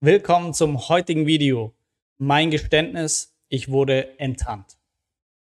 Willkommen 0.00 0.54
zum 0.54 0.88
heutigen 0.88 1.26
Video. 1.26 1.74
Mein 2.18 2.52
Geständnis, 2.52 3.36
ich 3.48 3.68
wurde 3.68 4.16
enttarnt. 4.20 4.78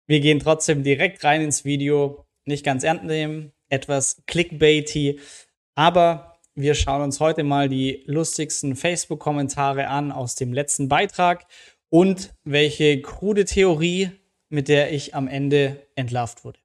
Wir 0.05 0.19
gehen 0.19 0.37
trotzdem 0.39 0.83
direkt 0.83 1.23
rein 1.23 1.41
ins 1.41 1.65
Video. 1.65 2.27
Nicht 2.45 2.63
ganz 2.63 2.83
ernst 2.83 3.05
nehmen, 3.05 3.53
etwas 3.69 4.21
clickbaity, 4.27 5.19
aber 5.73 6.37
wir 6.53 6.75
schauen 6.75 7.01
uns 7.01 7.19
heute 7.19 7.43
mal 7.43 7.69
die 7.69 8.03
lustigsten 8.05 8.75
Facebook-Kommentare 8.75 9.87
an 9.87 10.11
aus 10.11 10.35
dem 10.35 10.53
letzten 10.53 10.89
Beitrag 10.89 11.47
und 11.89 12.35
welche 12.43 13.01
krude 13.01 13.45
Theorie, 13.45 14.11
mit 14.49 14.67
der 14.67 14.93
ich 14.93 15.15
am 15.15 15.27
Ende 15.27 15.87
entlarvt 15.95 16.45
wurde. 16.45 16.59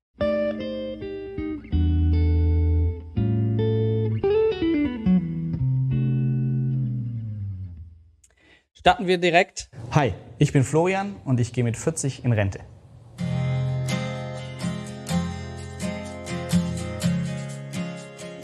Starten 8.81 9.07
wir 9.07 9.19
direkt. 9.19 9.69
Hi, 9.91 10.15
ich 10.39 10.53
bin 10.55 10.65
Florian 10.65 11.17
und 11.27 11.39
ich 11.39 11.53
gehe 11.53 11.65
mit 11.65 11.77
40 11.77 12.25
in 12.25 12.33
Rente. 12.33 12.61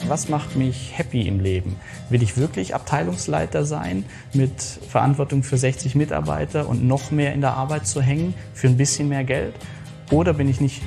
Was 0.06 0.28
macht 0.28 0.54
mich 0.54 0.92
happy 0.98 1.26
im 1.26 1.40
Leben? 1.40 1.76
Will 2.10 2.22
ich 2.22 2.36
wirklich 2.36 2.74
Abteilungsleiter 2.74 3.64
sein 3.64 4.04
mit 4.34 4.60
Verantwortung 4.60 5.42
für 5.42 5.56
60 5.56 5.94
Mitarbeiter 5.94 6.68
und 6.68 6.84
noch 6.84 7.10
mehr 7.10 7.32
in 7.32 7.40
der 7.40 7.54
Arbeit 7.54 7.86
zu 7.86 8.02
hängen 8.02 8.34
für 8.52 8.66
ein 8.66 8.76
bisschen 8.76 9.08
mehr 9.08 9.24
Geld? 9.24 9.54
Oder 10.10 10.34
bin 10.34 10.50
ich 10.50 10.60
nicht 10.60 10.82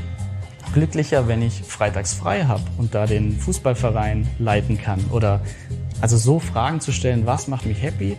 glücklicher, 0.73 1.28
wenn 1.28 1.42
ich 1.42 1.64
freitags 1.64 2.14
frei 2.14 2.44
habe 2.44 2.64
und 2.78 2.94
da 2.94 3.08
den 3.08 3.38
Fußballverein 3.40 4.28
leiten 4.38 4.80
kann? 4.80 5.03
Oder 5.12 5.42
also 6.02 6.17
so 6.17 6.40
Fragen 6.40 6.81
zu 6.81 6.92
stellen, 6.92 7.26
was 7.26 7.48
macht 7.48 7.66
mich 7.66 7.81
happy? 7.81 8.16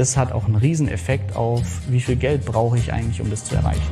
Das 0.00 0.16
hat 0.16 0.32
auch 0.32 0.46
einen 0.46 0.56
Rieseneffekt 0.56 1.36
auf, 1.36 1.62
wie 1.90 2.00
viel 2.00 2.16
Geld 2.16 2.46
brauche 2.46 2.78
ich 2.78 2.90
eigentlich, 2.90 3.20
um 3.20 3.28
das 3.28 3.44
zu 3.44 3.54
erreichen. 3.54 3.82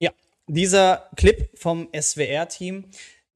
Ja, 0.00 0.10
dieser 0.48 1.08
Clip 1.14 1.48
vom 1.54 1.88
SWR-Team, 1.96 2.86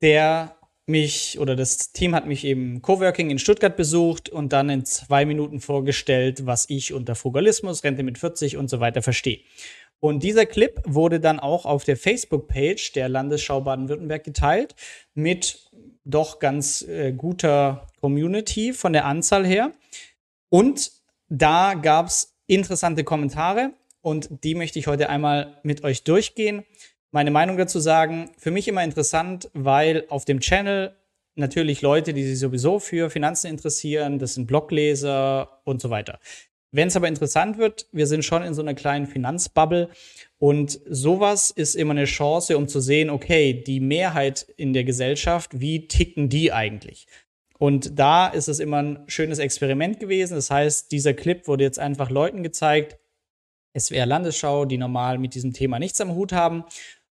der 0.02 0.56
mich 0.86 1.38
oder 1.38 1.54
das 1.54 1.92
Team 1.92 2.16
hat 2.16 2.26
mich 2.26 2.44
eben 2.44 2.82
Coworking 2.82 3.30
in 3.30 3.38
Stuttgart 3.38 3.76
besucht 3.76 4.28
und 4.28 4.52
dann 4.52 4.68
in 4.70 4.84
zwei 4.84 5.24
Minuten 5.24 5.60
vorgestellt, 5.60 6.44
was 6.44 6.68
ich 6.68 6.92
unter 6.92 7.14
Frugalismus, 7.14 7.84
Rente 7.84 8.02
mit 8.02 8.18
40 8.18 8.56
und 8.56 8.68
so 8.68 8.80
weiter 8.80 9.02
verstehe. 9.02 9.38
Und 10.00 10.24
dieser 10.24 10.46
Clip 10.46 10.80
wurde 10.84 11.20
dann 11.20 11.38
auch 11.38 11.64
auf 11.64 11.84
der 11.84 11.96
Facebook-Page 11.96 12.92
der 12.92 13.08
Landesschau 13.08 13.60
Baden-Württemberg 13.60 14.24
geteilt 14.24 14.74
mit 15.14 15.70
doch 16.06 16.38
ganz 16.38 16.82
äh, 16.82 17.12
guter 17.12 17.88
Community 18.00 18.72
von 18.72 18.92
der 18.92 19.04
Anzahl 19.04 19.44
her. 19.44 19.72
Und 20.48 20.92
da 21.28 21.74
gab 21.74 22.06
es 22.06 22.36
interessante 22.46 23.04
Kommentare 23.04 23.72
und 24.00 24.44
die 24.44 24.54
möchte 24.54 24.78
ich 24.78 24.86
heute 24.86 25.10
einmal 25.10 25.58
mit 25.64 25.82
euch 25.84 26.04
durchgehen. 26.04 26.64
Meine 27.10 27.30
Meinung 27.30 27.56
dazu 27.56 27.80
sagen, 27.80 28.30
für 28.38 28.50
mich 28.50 28.68
immer 28.68 28.84
interessant, 28.84 29.50
weil 29.52 30.04
auf 30.08 30.24
dem 30.24 30.40
Channel 30.40 30.94
natürlich 31.34 31.82
Leute, 31.82 32.14
die 32.14 32.24
sich 32.24 32.38
sowieso 32.38 32.78
für 32.78 33.10
Finanzen 33.10 33.48
interessieren, 33.48 34.18
das 34.18 34.34
sind 34.34 34.46
Blogleser 34.46 35.60
und 35.64 35.80
so 35.80 35.90
weiter. 35.90 36.20
Wenn 36.72 36.88
es 36.88 36.96
aber 36.96 37.08
interessant 37.08 37.58
wird, 37.58 37.86
wir 37.92 38.06
sind 38.06 38.24
schon 38.24 38.42
in 38.42 38.54
so 38.54 38.60
einer 38.60 38.74
kleinen 38.74 39.06
Finanzbubble 39.06 39.88
und 40.38 40.80
sowas 40.88 41.50
ist 41.50 41.74
immer 41.74 41.92
eine 41.92 42.04
Chance, 42.04 42.56
um 42.56 42.68
zu 42.68 42.80
sehen, 42.80 43.08
okay, 43.08 43.54
die 43.54 43.80
Mehrheit 43.80 44.46
in 44.56 44.72
der 44.72 44.84
Gesellschaft, 44.84 45.60
wie 45.60 45.88
ticken 45.88 46.28
die 46.28 46.52
eigentlich? 46.52 47.06
Und 47.58 47.98
da 47.98 48.26
ist 48.26 48.48
es 48.48 48.58
immer 48.58 48.82
ein 48.82 49.04
schönes 49.06 49.38
Experiment 49.38 49.98
gewesen. 49.98 50.34
Das 50.34 50.50
heißt, 50.50 50.92
dieser 50.92 51.14
Clip 51.14 51.48
wurde 51.48 51.64
jetzt 51.64 51.78
einfach 51.78 52.10
Leuten 52.10 52.42
gezeigt, 52.42 52.98
SWR 53.78 54.06
Landesschau, 54.06 54.64
die 54.64 54.78
normal 54.78 55.18
mit 55.18 55.34
diesem 55.34 55.52
Thema 55.52 55.78
nichts 55.78 56.00
am 56.00 56.14
Hut 56.14 56.32
haben. 56.32 56.64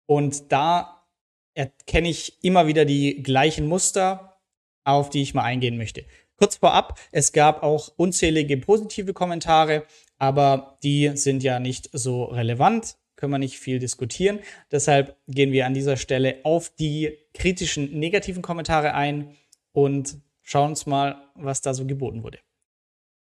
Und 0.06 0.50
da 0.52 1.06
erkenne 1.54 2.08
ich 2.08 2.42
immer 2.42 2.66
wieder 2.66 2.84
die 2.84 3.22
gleichen 3.22 3.66
Muster, 3.66 4.40
auf 4.84 5.10
die 5.10 5.22
ich 5.22 5.34
mal 5.34 5.44
eingehen 5.44 5.76
möchte. 5.76 6.04
Kurz 6.40 6.56
vorab, 6.56 6.98
es 7.12 7.32
gab 7.32 7.62
auch 7.62 7.92
unzählige 7.96 8.56
positive 8.56 9.12
Kommentare, 9.12 9.84
aber 10.16 10.78
die 10.82 11.10
sind 11.14 11.42
ja 11.42 11.60
nicht 11.60 11.90
so 11.92 12.24
relevant, 12.24 12.96
können 13.16 13.32
wir 13.32 13.38
nicht 13.38 13.58
viel 13.58 13.78
diskutieren. 13.78 14.40
Deshalb 14.72 15.18
gehen 15.28 15.52
wir 15.52 15.66
an 15.66 15.74
dieser 15.74 15.98
Stelle 15.98 16.38
auf 16.44 16.70
die 16.70 17.18
kritischen 17.34 17.92
negativen 17.98 18.40
Kommentare 18.40 18.94
ein 18.94 19.36
und 19.72 20.16
schauen 20.40 20.70
uns 20.70 20.86
mal, 20.86 21.22
was 21.34 21.60
da 21.60 21.74
so 21.74 21.84
geboten 21.84 22.22
wurde. 22.22 22.38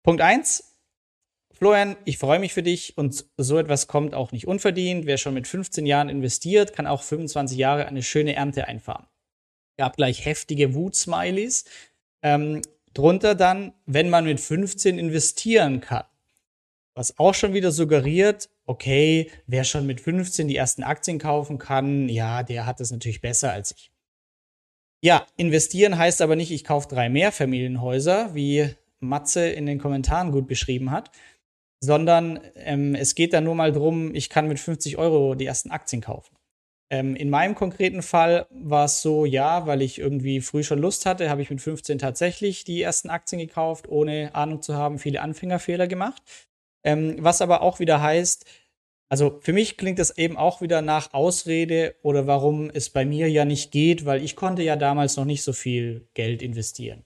Punkt 0.04 0.22
1. 0.22 0.64
Florian, 1.52 1.98
ich 2.06 2.18
freue 2.18 2.40
mich 2.40 2.54
für 2.54 2.64
dich 2.64 2.98
und 2.98 3.26
so 3.36 3.58
etwas 3.58 3.88
kommt 3.88 4.16
auch 4.16 4.32
nicht 4.32 4.48
unverdient. 4.48 5.06
Wer 5.06 5.18
schon 5.18 5.34
mit 5.34 5.46
15 5.46 5.86
Jahren 5.86 6.08
investiert, 6.08 6.72
kann 6.72 6.88
auch 6.88 7.04
25 7.04 7.58
Jahre 7.58 7.86
eine 7.86 8.02
schöne 8.02 8.34
Ernte 8.34 8.70
einfahren. 8.70 9.08
Gab 9.78 9.98
gleich 9.98 10.24
heftige 10.24 10.74
Wut-Smileys. 10.74 11.66
Ähm, 12.22 12.62
Drunter 12.94 13.36
dann, 13.36 13.74
wenn 13.86 14.10
man 14.10 14.26
mit 14.26 14.40
15 14.40 15.00
investieren 15.00 15.82
kann. 15.82 16.06
Was 16.96 17.18
auch 17.18 17.34
schon 17.34 17.54
wieder 17.54 17.72
suggeriert, 17.72 18.50
okay, 18.66 19.32
wer 19.48 19.64
schon 19.64 19.88
mit 19.88 20.00
15 20.00 20.48
die 20.48 20.56
ersten 20.56 20.84
Aktien 20.84 21.18
kaufen 21.18 21.58
kann, 21.58 22.08
ja, 22.08 22.44
der 22.44 22.66
hat 22.66 22.80
es 22.82 22.92
natürlich 22.92 23.22
besser 23.22 23.52
als 23.52 23.72
ich. 23.72 23.92
Ja, 25.02 25.26
investieren 25.36 25.98
heißt 25.98 26.22
aber 26.22 26.36
nicht, 26.36 26.52
ich 26.52 26.64
kaufe 26.64 26.88
drei 26.88 27.10
Mehrfamilienhäuser, 27.10 28.36
wie 28.36 28.70
Matze 29.00 29.50
in 29.50 29.66
den 29.66 29.80
Kommentaren 29.80 30.32
gut 30.32 30.48
beschrieben 30.48 30.92
hat, 30.92 31.12
sondern 31.82 32.40
ähm, 32.56 32.96
es 32.96 33.16
geht 33.16 33.34
da 33.34 33.42
nur 33.42 33.56
mal 33.56 33.74
drum, 33.74 34.16
ich 34.16 34.30
kann 34.30 34.48
mit 34.48 34.60
50 34.60 34.98
Euro 34.98 35.36
die 35.36 35.46
ersten 35.46 35.72
Aktien 35.72 36.02
kaufen. 36.02 36.36
Ähm, 36.90 37.16
in 37.16 37.30
meinem 37.30 37.56
konkreten 37.56 38.02
Fall 38.02 38.46
war 38.50 38.86
es 38.86 39.02
so, 39.02 39.26
ja, 39.26 39.66
weil 39.66 39.82
ich 39.82 40.00
irgendwie 40.00 40.42
früh 40.42 40.64
schon 40.64 40.80
Lust 40.80 41.06
hatte, 41.06 41.30
habe 41.30 41.42
ich 41.42 41.50
mit 41.50 41.62
15 41.62 41.98
tatsächlich 41.98 42.66
die 42.66 42.82
ersten 42.82 43.10
Aktien 43.10 43.40
gekauft, 43.40 43.88
ohne 43.88 44.36
Ahnung 44.36 44.62
zu 44.62 44.76
haben, 44.76 45.00
viele 45.00 45.22
Anfängerfehler 45.22 45.88
gemacht. 45.88 46.22
Ähm, 46.84 47.18
was 47.20 47.42
aber 47.42 47.62
auch 47.62 47.80
wieder 47.80 48.02
heißt, 48.02 48.46
also 49.10 49.40
für 49.42 49.54
mich 49.54 49.78
klingt 49.78 50.00
das 50.00 50.18
eben 50.18 50.38
auch 50.38 50.62
wieder 50.62 50.82
nach 50.82 51.14
Ausrede 51.14 51.96
oder 52.02 52.28
warum 52.28 52.70
es 52.72 52.90
bei 52.90 53.06
mir 53.06 53.30
ja 53.30 53.46
nicht 53.46 53.72
geht, 53.72 54.06
weil 54.06 54.24
ich 54.24 54.36
konnte 54.36 54.64
ja 54.64 54.76
damals 54.76 55.18
noch 55.18 55.26
nicht 55.26 55.44
so 55.44 55.54
viel 55.54 56.08
Geld 56.14 56.42
investieren. 56.42 57.06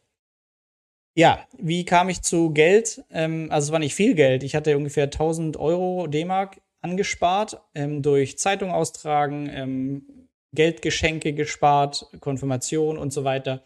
Ja, 1.17 1.47
wie 1.57 1.83
kam 1.83 2.09
ich 2.09 2.21
zu 2.21 2.51
Geld? 2.51 3.03
Ähm, 3.11 3.47
also 3.51 3.67
es 3.67 3.71
war 3.71 3.79
nicht 3.79 3.95
viel 3.95 4.13
Geld. 4.13 4.43
Ich 4.43 4.55
hatte 4.55 4.77
ungefähr 4.77 5.05
1000 5.05 5.57
Euro 5.57 6.07
D-Mark 6.07 6.61
angespart, 6.87 7.61
ähm, 7.75 8.01
durch 8.01 8.37
Zeitung 8.37 8.71
austragen, 8.71 9.49
ähm, 9.51 10.29
Geldgeschenke 10.53 11.33
gespart, 11.33 12.07
Konfirmation 12.19 12.97
und 12.97 13.11
so 13.11 13.23
weiter, 13.23 13.63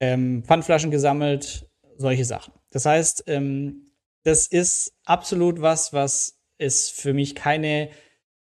ähm, 0.00 0.42
Pfandflaschen 0.44 0.90
gesammelt, 0.90 1.68
solche 1.96 2.24
Sachen. 2.24 2.54
Das 2.70 2.86
heißt, 2.86 3.24
ähm, 3.26 3.92
das 4.24 4.46
ist 4.46 4.94
absolut 5.04 5.60
was, 5.60 5.92
was 5.92 6.40
es 6.58 6.88
für 6.88 7.12
mich 7.12 7.34
keine, 7.34 7.90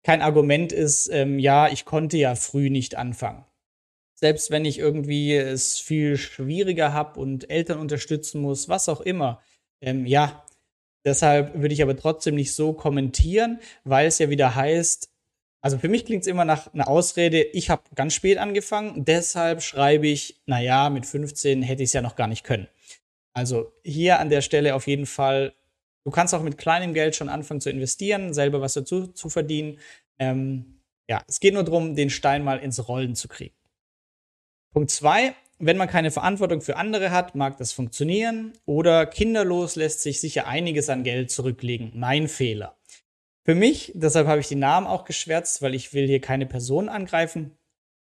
kein 0.02 0.22
Argument 0.22 0.72
ist, 0.72 1.08
ähm, 1.12 1.38
ja, 1.38 1.68
ich 1.68 1.84
konnte 1.84 2.16
ja 2.16 2.34
früh 2.34 2.70
nicht 2.70 2.96
anfangen. 2.96 3.44
Selbst 4.14 4.50
wenn 4.50 4.64
ich 4.64 4.78
irgendwie 4.78 5.34
es 5.34 5.78
viel 5.78 6.16
schwieriger 6.16 6.92
habe 6.92 7.20
und 7.20 7.50
Eltern 7.50 7.78
unterstützen 7.78 8.40
muss, 8.40 8.68
was 8.68 8.88
auch 8.88 9.00
immer, 9.00 9.42
ähm, 9.82 10.06
ja, 10.06 10.45
Deshalb 11.06 11.54
würde 11.54 11.72
ich 11.72 11.82
aber 11.82 11.96
trotzdem 11.96 12.34
nicht 12.34 12.52
so 12.52 12.72
kommentieren, 12.72 13.60
weil 13.84 14.08
es 14.08 14.18
ja 14.18 14.28
wieder 14.28 14.56
heißt, 14.56 15.08
also 15.60 15.78
für 15.78 15.88
mich 15.88 16.04
klingt 16.04 16.22
es 16.22 16.26
immer 16.26 16.44
nach 16.44 16.72
einer 16.74 16.88
Ausrede, 16.88 17.42
ich 17.42 17.70
habe 17.70 17.82
ganz 17.94 18.14
spät 18.14 18.38
angefangen, 18.38 19.04
deshalb 19.04 19.62
schreibe 19.62 20.08
ich, 20.08 20.42
naja, 20.46 20.90
mit 20.90 21.06
15 21.06 21.62
hätte 21.62 21.84
ich 21.84 21.90
es 21.90 21.92
ja 21.92 22.02
noch 22.02 22.16
gar 22.16 22.26
nicht 22.26 22.42
können. 22.42 22.66
Also 23.32 23.72
hier 23.84 24.18
an 24.18 24.30
der 24.30 24.40
Stelle 24.40 24.74
auf 24.74 24.88
jeden 24.88 25.06
Fall, 25.06 25.54
du 26.04 26.10
kannst 26.10 26.34
auch 26.34 26.42
mit 26.42 26.58
kleinem 26.58 26.92
Geld 26.92 27.14
schon 27.14 27.28
anfangen 27.28 27.60
zu 27.60 27.70
investieren, 27.70 28.34
selber 28.34 28.60
was 28.60 28.74
dazu 28.74 29.06
zu 29.06 29.28
verdienen. 29.28 29.78
Ähm, 30.18 30.80
ja, 31.08 31.22
es 31.28 31.38
geht 31.38 31.54
nur 31.54 31.62
darum, 31.62 31.94
den 31.94 32.10
Stein 32.10 32.42
mal 32.42 32.58
ins 32.58 32.88
Rollen 32.88 33.14
zu 33.14 33.28
kriegen. 33.28 33.54
Punkt 34.72 34.90
zwei, 34.90 35.36
wenn 35.58 35.76
man 35.76 35.88
keine 35.88 36.10
Verantwortung 36.10 36.60
für 36.60 36.76
andere 36.76 37.10
hat, 37.10 37.34
mag 37.34 37.56
das 37.56 37.72
funktionieren. 37.72 38.52
Oder 38.66 39.06
kinderlos 39.06 39.76
lässt 39.76 40.00
sich 40.02 40.20
sicher 40.20 40.46
einiges 40.46 40.88
an 40.88 41.02
Geld 41.02 41.30
zurücklegen. 41.30 41.92
Mein 41.94 42.28
Fehler. 42.28 42.76
Für 43.44 43.54
mich, 43.54 43.92
deshalb 43.94 44.26
habe 44.26 44.40
ich 44.40 44.48
die 44.48 44.56
Namen 44.56 44.86
auch 44.86 45.04
geschwärzt, 45.04 45.62
weil 45.62 45.74
ich 45.74 45.94
will 45.94 46.06
hier 46.06 46.20
keine 46.20 46.46
Person 46.46 46.88
angreifen. 46.88 47.52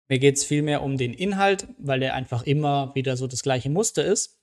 Mir 0.08 0.18
geht 0.18 0.36
es 0.36 0.44
vielmehr 0.44 0.82
um 0.82 0.98
den 0.98 1.14
Inhalt, 1.14 1.66
weil 1.78 2.00
der 2.00 2.14
einfach 2.14 2.42
immer 2.42 2.94
wieder 2.94 3.16
so 3.16 3.26
das 3.26 3.42
gleiche 3.42 3.70
Muster 3.70 4.04
ist. 4.04 4.38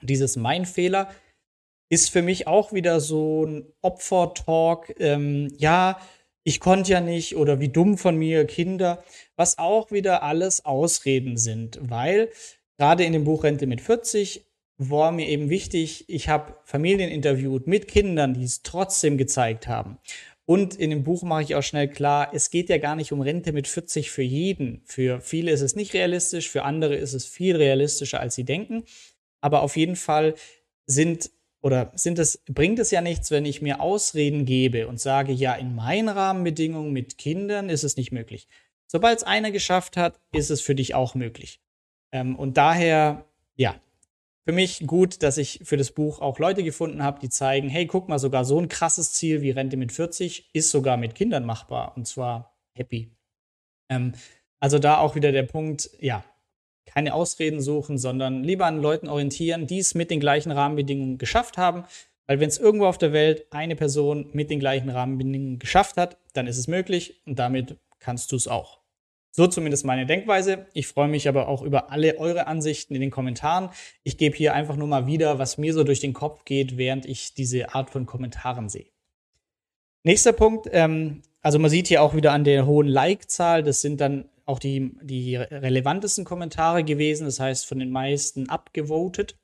Und 0.00 0.08
dieses 0.08 0.36
Mein 0.36 0.64
Fehler 0.64 1.10
ist 1.90 2.10
für 2.10 2.22
mich 2.22 2.46
auch 2.46 2.72
wieder 2.72 3.00
so 3.00 3.44
ein 3.44 3.66
Opfer-Talk. 3.82 4.94
Ähm, 5.00 5.52
ja, 5.58 6.00
ich 6.48 6.60
konnte 6.60 6.92
ja 6.92 7.02
nicht 7.02 7.36
oder 7.36 7.60
wie 7.60 7.68
dumm 7.68 7.98
von 7.98 8.16
mir, 8.16 8.46
Kinder, 8.46 9.04
was 9.36 9.58
auch 9.58 9.90
wieder 9.90 10.22
alles 10.22 10.64
Ausreden 10.64 11.36
sind, 11.36 11.78
weil 11.82 12.30
gerade 12.78 13.04
in 13.04 13.12
dem 13.12 13.24
Buch 13.24 13.44
Rente 13.44 13.66
mit 13.66 13.82
40 13.82 14.46
war 14.78 15.12
mir 15.12 15.28
eben 15.28 15.50
wichtig, 15.50 16.06
ich 16.08 16.30
habe 16.30 16.56
Familien 16.64 17.10
interviewt 17.10 17.66
mit 17.66 17.86
Kindern, 17.86 18.32
die 18.32 18.44
es 18.44 18.62
trotzdem 18.62 19.18
gezeigt 19.18 19.68
haben. 19.68 19.98
Und 20.46 20.74
in 20.74 20.88
dem 20.88 21.04
Buch 21.04 21.22
mache 21.22 21.42
ich 21.42 21.54
auch 21.54 21.62
schnell 21.62 21.86
klar, 21.86 22.30
es 22.32 22.48
geht 22.48 22.70
ja 22.70 22.78
gar 22.78 22.96
nicht 22.96 23.12
um 23.12 23.20
Rente 23.20 23.52
mit 23.52 23.68
40 23.68 24.10
für 24.10 24.22
jeden. 24.22 24.80
Für 24.86 25.20
viele 25.20 25.50
ist 25.50 25.60
es 25.60 25.76
nicht 25.76 25.92
realistisch, 25.92 26.48
für 26.48 26.62
andere 26.62 26.96
ist 26.96 27.12
es 27.12 27.26
viel 27.26 27.56
realistischer, 27.56 28.20
als 28.20 28.34
sie 28.34 28.44
denken. 28.44 28.84
Aber 29.42 29.60
auf 29.60 29.76
jeden 29.76 29.96
Fall 29.96 30.34
sind 30.86 31.30
oder 31.60 31.92
sind 31.94 32.18
es, 32.18 32.42
bringt 32.46 32.78
es 32.78 32.90
ja 32.90 33.00
nichts, 33.00 33.30
wenn 33.30 33.44
ich 33.44 33.62
mir 33.62 33.80
Ausreden 33.80 34.44
gebe 34.44 34.86
und 34.86 35.00
sage, 35.00 35.32
ja, 35.32 35.54
in 35.54 35.74
meinen 35.74 36.08
Rahmenbedingungen 36.08 36.92
mit 36.92 37.18
Kindern 37.18 37.68
ist 37.68 37.84
es 37.84 37.96
nicht 37.96 38.12
möglich. 38.12 38.48
Sobald 38.86 39.18
es 39.18 39.24
einer 39.24 39.50
geschafft 39.50 39.96
hat, 39.96 40.20
ist 40.32 40.50
es 40.50 40.60
für 40.60 40.74
dich 40.74 40.94
auch 40.94 41.14
möglich. 41.14 41.60
Ähm, 42.12 42.36
und 42.36 42.56
daher, 42.56 43.26
ja, 43.56 43.74
für 44.44 44.52
mich 44.52 44.86
gut, 44.86 45.22
dass 45.22 45.36
ich 45.36 45.60
für 45.64 45.76
das 45.76 45.90
Buch 45.90 46.20
auch 46.20 46.38
Leute 46.38 46.62
gefunden 46.62 47.02
habe, 47.02 47.20
die 47.20 47.28
zeigen, 47.28 47.68
hey, 47.68 47.86
guck 47.86 48.08
mal, 48.08 48.18
sogar 48.18 48.46
so 48.46 48.58
ein 48.58 48.68
krasses 48.68 49.12
Ziel 49.12 49.42
wie 49.42 49.50
Rente 49.50 49.76
mit 49.76 49.92
40 49.92 50.50
ist 50.54 50.70
sogar 50.70 50.96
mit 50.96 51.14
Kindern 51.14 51.44
machbar 51.44 51.94
und 51.96 52.06
zwar 52.06 52.56
happy. 52.72 53.10
Ähm, 53.90 54.14
also 54.58 54.78
da 54.78 54.98
auch 54.98 55.14
wieder 55.14 55.32
der 55.32 55.42
Punkt, 55.42 55.90
ja, 56.00 56.24
keine 56.88 57.14
Ausreden 57.14 57.60
suchen, 57.60 57.98
sondern 57.98 58.42
lieber 58.42 58.66
an 58.66 58.80
Leuten 58.80 59.08
orientieren, 59.08 59.66
die 59.66 59.78
es 59.78 59.94
mit 59.94 60.10
den 60.10 60.20
gleichen 60.20 60.50
Rahmenbedingungen 60.50 61.18
geschafft 61.18 61.58
haben. 61.58 61.84
Weil 62.26 62.40
wenn 62.40 62.48
es 62.48 62.58
irgendwo 62.58 62.86
auf 62.86 62.98
der 62.98 63.12
Welt 63.12 63.46
eine 63.50 63.76
Person 63.76 64.30
mit 64.32 64.50
den 64.50 64.60
gleichen 64.60 64.90
Rahmenbedingungen 64.90 65.58
geschafft 65.58 65.96
hat, 65.96 66.18
dann 66.32 66.46
ist 66.46 66.58
es 66.58 66.66
möglich 66.66 67.22
und 67.26 67.38
damit 67.38 67.76
kannst 68.00 68.32
du 68.32 68.36
es 68.36 68.48
auch. 68.48 68.78
So 69.30 69.46
zumindest 69.46 69.84
meine 69.84 70.06
Denkweise. 70.06 70.66
Ich 70.72 70.88
freue 70.88 71.08
mich 71.08 71.28
aber 71.28 71.48
auch 71.48 71.62
über 71.62 71.92
alle 71.92 72.18
eure 72.18 72.46
Ansichten 72.46 72.94
in 72.94 73.00
den 73.00 73.10
Kommentaren. 73.10 73.70
Ich 74.02 74.18
gebe 74.18 74.36
hier 74.36 74.54
einfach 74.54 74.76
nur 74.76 74.88
mal 74.88 75.06
wieder, 75.06 75.38
was 75.38 75.58
mir 75.58 75.72
so 75.74 75.84
durch 75.84 76.00
den 76.00 76.12
Kopf 76.12 76.44
geht, 76.44 76.76
während 76.76 77.06
ich 77.06 77.34
diese 77.34 77.74
Art 77.74 77.90
von 77.90 78.06
Kommentaren 78.06 78.68
sehe. 78.68 78.86
Nächster 80.02 80.32
Punkt, 80.32 80.68
ähm, 80.72 81.22
also 81.42 81.58
man 81.58 81.70
sieht 81.70 81.88
hier 81.88 82.02
auch 82.02 82.14
wieder 82.14 82.32
an 82.32 82.44
der 82.44 82.66
hohen 82.66 82.88
Like-Zahl, 82.88 83.62
das 83.62 83.80
sind 83.80 84.00
dann 84.00 84.28
auch 84.48 84.58
die, 84.58 84.96
die 85.02 85.36
relevantesten 85.36 86.24
Kommentare 86.24 86.82
gewesen, 86.82 87.26
das 87.26 87.38
heißt 87.38 87.66
von 87.66 87.78
den 87.78 87.90
meisten 87.90 88.48
abgevotet. 88.48 89.36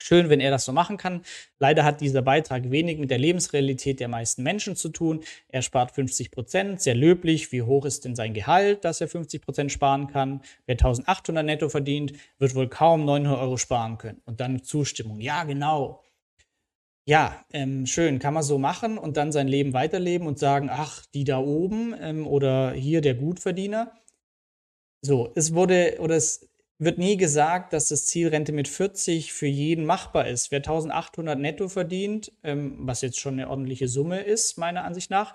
Schön, 0.00 0.28
wenn 0.28 0.38
er 0.38 0.52
das 0.52 0.64
so 0.64 0.72
machen 0.72 0.96
kann. 0.96 1.22
Leider 1.58 1.82
hat 1.82 2.00
dieser 2.00 2.22
Beitrag 2.22 2.70
wenig 2.70 2.98
mit 2.98 3.10
der 3.10 3.18
Lebensrealität 3.18 3.98
der 3.98 4.06
meisten 4.06 4.44
Menschen 4.44 4.76
zu 4.76 4.90
tun. 4.90 5.24
Er 5.48 5.60
spart 5.62 5.90
50 5.90 6.30
Prozent, 6.30 6.80
sehr 6.80 6.94
löblich. 6.94 7.50
Wie 7.50 7.62
hoch 7.62 7.84
ist 7.84 8.04
denn 8.04 8.14
sein 8.14 8.32
Gehalt, 8.32 8.84
dass 8.84 9.00
er 9.00 9.08
50 9.08 9.42
Prozent 9.42 9.72
sparen 9.72 10.06
kann? 10.06 10.40
Wer 10.66 10.74
1800 10.74 11.44
netto 11.44 11.68
verdient, 11.68 12.12
wird 12.38 12.54
wohl 12.54 12.68
kaum 12.68 13.04
900 13.04 13.40
Euro 13.40 13.56
sparen 13.56 13.98
können. 13.98 14.22
Und 14.24 14.38
dann 14.38 14.62
Zustimmung. 14.62 15.20
Ja, 15.20 15.42
genau. 15.42 16.04
Ja, 17.04 17.44
ähm, 17.52 17.86
schön, 17.86 18.20
kann 18.20 18.34
man 18.34 18.42
so 18.44 18.58
machen 18.58 18.98
und 18.98 19.16
dann 19.16 19.32
sein 19.32 19.48
Leben 19.48 19.72
weiterleben 19.72 20.28
und 20.28 20.38
sagen, 20.38 20.68
ach, 20.70 21.06
die 21.06 21.24
da 21.24 21.38
oben 21.38 21.94
ähm, 22.00 22.26
oder 22.26 22.72
hier 22.72 23.00
der 23.00 23.14
Gutverdiener. 23.14 23.94
So, 25.00 25.32
es 25.34 25.54
wurde 25.54 25.96
oder 26.00 26.16
es 26.16 26.48
wird 26.78 26.98
nie 26.98 27.16
gesagt, 27.16 27.72
dass 27.72 27.88
das 27.88 28.06
Ziel 28.06 28.28
Rente 28.28 28.52
mit 28.52 28.68
40 28.68 29.32
für 29.32 29.46
jeden 29.46 29.84
machbar 29.84 30.28
ist. 30.28 30.50
Wer 30.50 30.58
1800 30.58 31.38
netto 31.38 31.68
verdient, 31.68 32.32
ähm, 32.44 32.76
was 32.80 33.02
jetzt 33.02 33.18
schon 33.18 33.34
eine 33.34 33.48
ordentliche 33.50 33.88
Summe 33.88 34.20
ist, 34.20 34.58
meiner 34.58 34.84
Ansicht 34.84 35.10
nach, 35.10 35.34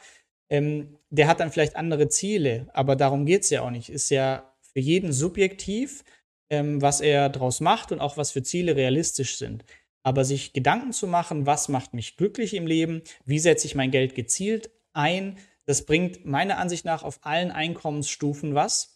ähm, 0.49 0.97
der 1.09 1.27
hat 1.27 1.39
dann 1.39 1.51
vielleicht 1.51 1.75
andere 1.75 2.07
Ziele. 2.09 2.67
Aber 2.73 2.95
darum 2.95 3.25
geht 3.25 3.43
es 3.43 3.49
ja 3.49 3.61
auch 3.61 3.71
nicht. 3.71 3.89
Ist 3.89 4.09
ja 4.09 4.53
für 4.61 4.79
jeden 4.79 5.11
subjektiv, 5.11 6.03
ähm, 6.49 6.81
was 6.81 7.01
er 7.01 7.29
daraus 7.29 7.59
macht 7.59 7.91
und 7.91 7.99
auch 7.99 8.17
was 8.17 8.31
für 8.31 8.43
Ziele 8.43 8.75
realistisch 8.75 9.37
sind. 9.37 9.65
Aber 10.03 10.25
sich 10.25 10.53
Gedanken 10.53 10.93
zu 10.93 11.07
machen, 11.07 11.45
was 11.45 11.69
macht 11.69 11.93
mich 11.93 12.17
glücklich 12.17 12.53
im 12.53 12.67
Leben, 12.67 13.01
wie 13.25 13.39
setze 13.39 13.67
ich 13.67 13.75
mein 13.75 13.91
Geld 13.91 14.15
gezielt 14.15 14.69
ein, 14.93 15.37
das 15.65 15.85
bringt 15.85 16.25
meiner 16.25 16.57
Ansicht 16.57 16.85
nach 16.85 17.03
auf 17.03 17.19
allen 17.23 17.51
Einkommensstufen 17.51 18.53
was. 18.53 18.92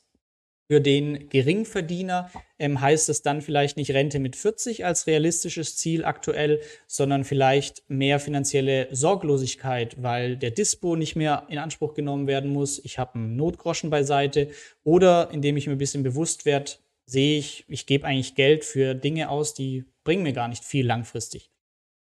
Für 0.70 0.82
den 0.82 1.30
Geringverdiener 1.30 2.30
ähm, 2.60 2.82
heißt 2.82 3.08
es 3.08 3.22
dann 3.22 3.42
vielleicht 3.42 3.78
nicht 3.78 3.92
Rente 3.92 4.20
mit 4.20 4.36
40 4.36 4.84
als 4.84 5.08
realistisches 5.08 5.78
Ziel 5.78 6.04
aktuell, 6.04 6.60
sondern 6.88 7.24
vielleicht 7.24 7.84
mehr 7.90 8.20
finanzielle 8.20 8.90
Sorglosigkeit, 8.92 10.04
weil 10.04 10.36
der 10.36 10.52
Dispo 10.52 10.98
nicht 10.98 11.16
mehr 11.16 11.46
in 11.48 11.58
Anspruch 11.58 11.94
genommen 11.94 12.28
werden 12.28 12.52
muss. 12.52 12.80
Ich 12.84 13.00
habe 13.00 13.16
einen 13.16 13.38
Notgroschen 13.38 13.90
beiseite 13.90 14.50
oder 14.84 15.30
indem 15.32 15.56
ich 15.56 15.68
mir 15.68 15.74
ein 15.74 15.78
bisschen 15.78 16.04
bewusst 16.04 16.46
werde, 16.46 16.72
sehe 17.06 17.40
ich, 17.40 17.64
ich 17.70 17.86
gebe 17.86 18.06
eigentlich 18.06 18.36
Geld 18.36 18.66
für 18.66 18.94
Dinge 18.94 19.30
aus, 19.30 19.54
die 19.54 19.86
bringen 20.04 20.24
mir 20.24 20.34
gar 20.34 20.50
nicht 20.50 20.66
viel 20.66 20.86
langfristig. 20.86 21.50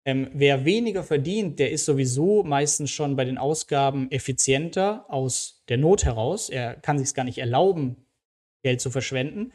Ähm, 0.07 0.31
wer 0.33 0.65
weniger 0.65 1.03
verdient, 1.03 1.59
der 1.59 1.73
ist 1.73 1.85
sowieso 1.85 2.43
meistens 2.43 2.91
schon 2.91 3.17
bei 3.17 3.27
den 3.27 3.37
Ausgaben 3.37 4.11
effizienter 4.11 5.05
aus 5.09 5.65
der 5.69 5.77
Not 5.77 6.05
heraus. 6.05 6.49
Er 6.49 6.75
kann 6.77 6.97
sich 6.97 7.09
es 7.09 7.15
gar 7.15 7.25
nicht 7.25 7.39
erlauben, 7.39 8.06
Geld 8.63 8.81
zu 8.81 8.91
verschwenden. 8.91 9.53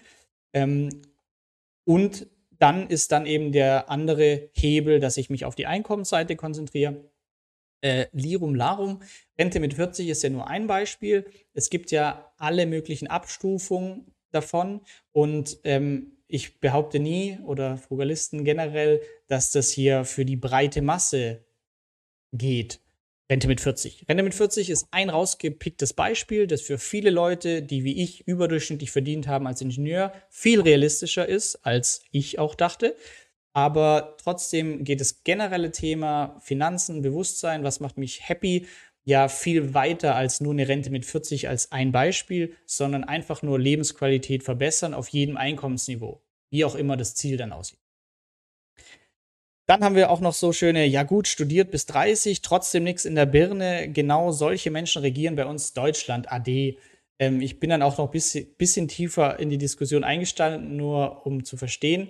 Ähm, 0.54 0.90
und 1.86 2.28
dann 2.60 2.88
ist 2.88 3.12
dann 3.12 3.26
eben 3.26 3.52
der 3.52 3.90
andere 3.90 4.50
Hebel, 4.54 5.00
dass 5.00 5.18
ich 5.18 5.30
mich 5.30 5.46
auf 5.46 5.56
die 5.56 5.66
Einkommensseite 5.66 6.36
konzentriere. 6.36 7.10
Äh, 7.82 8.06
Lirum 8.12 8.54
Larum, 8.54 9.02
Rente 9.40 9.60
mit 9.60 9.74
40 9.74 10.08
ist 10.08 10.22
ja 10.22 10.30
nur 10.30 10.48
ein 10.48 10.68
Beispiel. 10.68 11.26
Es 11.54 11.72
gibt 11.72 11.90
ja 11.90 12.32
alle 12.38 12.68
möglichen 12.68 13.08
Abstufungen 13.08 14.14
davon 14.30 14.82
und 15.12 15.58
ähm, 15.64 16.18
ich 16.28 16.60
behaupte 16.60 17.00
nie 17.00 17.40
oder 17.44 17.78
Frugalisten 17.78 18.46
generell, 18.46 19.02
dass 19.28 19.52
das 19.52 19.72
hier 19.72 20.06
für 20.06 20.24
die 20.24 20.38
breite 20.38 20.82
Masse 20.82 21.44
geht. 22.32 22.80
Rente 23.32 23.48
mit 23.48 23.62
40. 23.62 24.08
Rente 24.10 24.24
mit 24.24 24.36
40 24.36 24.70
ist 24.70 24.88
ein 24.92 25.10
rausgepicktes 25.10 25.94
Beispiel, 25.94 26.48
das 26.48 26.62
für 26.62 26.78
viele 26.78 27.12
Leute, 27.12 27.64
die 27.64 27.86
wie 27.86 28.04
ich 28.04 28.28
überdurchschnittlich 28.28 28.92
verdient 28.92 29.26
haben 29.26 29.48
als 29.48 29.62
Ingenieur, 29.62 30.12
viel 30.30 30.60
realistischer 30.60 31.30
ist, 31.30 31.56
als 31.66 32.04
ich 32.12 32.40
auch 32.40 32.56
dachte. 32.56 32.94
Aber 33.54 34.18
trotzdem 34.22 34.84
geht 34.84 35.00
das 35.00 35.24
generelle 35.24 35.72
Thema 35.72 36.40
Finanzen, 36.42 37.02
Bewusstsein, 37.02 37.64
was 37.64 37.80
macht 37.80 37.98
mich 37.98 38.28
happy, 38.28 38.68
ja 39.06 39.30
viel 39.30 39.74
weiter 39.74 40.16
als 40.16 40.42
nur 40.42 40.52
eine 40.52 40.68
Rente 40.68 40.90
mit 40.90 41.06
40 41.06 41.48
als 41.48 41.72
ein 41.72 41.94
Beispiel, 41.94 42.58
sondern 42.66 43.06
einfach 43.06 43.44
nur 43.44 43.58
Lebensqualität 43.58 44.44
verbessern 44.44 44.94
auf 44.94 45.08
jedem 45.08 45.38
Einkommensniveau, 45.38 46.22
wie 46.50 46.66
auch 46.66 46.76
immer 46.76 46.98
das 46.98 47.16
Ziel 47.16 47.38
dann 47.38 47.54
aussieht. 47.54 47.81
Dann 49.72 49.86
haben 49.86 49.96
wir 49.96 50.12
auch 50.12 50.20
noch 50.20 50.34
so 50.34 50.52
schöne, 50.52 50.86
ja 50.86 51.04
gut, 51.04 51.30
studiert 51.30 51.72
bis 51.72 51.86
30, 51.86 52.42
trotzdem 52.42 52.84
nichts 52.84 53.06
in 53.06 53.16
der 53.16 53.26
Birne. 53.26 53.90
Genau 53.90 54.34
solche 54.34 54.70
Menschen 54.70 55.02
regieren 55.02 55.38
bei 55.38 55.46
uns 55.46 55.72
Deutschland, 55.72 56.30
AD. 56.30 56.78
Ähm, 57.20 57.40
ich 57.40 57.62
bin 57.62 57.70
dann 57.70 57.82
auch 57.82 57.98
noch 57.98 58.08
ein 58.08 58.12
bisschen, 58.12 58.54
bisschen 58.58 58.90
tiefer 58.90 59.40
in 59.40 59.50
die 59.50 59.58
Diskussion 59.58 60.04
eingestanden, 60.04 60.76
nur 60.76 61.26
um 61.26 61.46
zu 61.46 61.56
verstehen. 61.56 62.10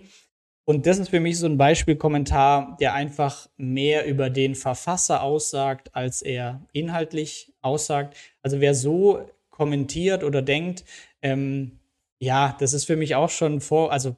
Und 0.65 0.88
das 0.88 0.97
ist 0.97 1.09
für 1.09 1.19
mich 1.19 1.38
so 1.38 1.45
ein 1.45 1.59
Beispielkommentar, 1.59 2.77
der 2.81 2.95
einfach 2.95 3.47
mehr 3.57 4.07
über 4.07 4.31
den 4.31 4.55
Verfasser 4.55 5.21
aussagt, 5.21 5.93
als 5.93 6.24
er 6.24 6.65
inhaltlich 6.74 7.53
aussagt. 7.62 8.17
Also 8.41 8.59
wer 8.59 8.74
so 8.74 9.29
kommentiert 9.51 10.24
oder 10.24 10.41
denkt, 10.41 10.83
ähm, 11.21 11.79
ja, 12.17 12.57
das 12.59 12.74
ist 12.74 12.86
für 12.86 12.95
mich 12.95 13.13
auch 13.13 13.29
schon 13.29 13.62
vor, 13.62 13.91
also 13.91 14.15